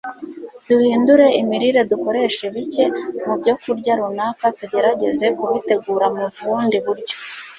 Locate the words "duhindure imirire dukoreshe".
0.67-2.45